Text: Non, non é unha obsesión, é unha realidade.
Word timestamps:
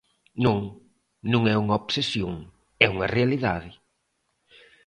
Non, 0.45 0.59
non 1.31 1.41
é 1.53 1.55
unha 1.63 1.79
obsesión, 1.81 2.33
é 2.85 2.87
unha 2.95 3.11
realidade. 3.15 3.69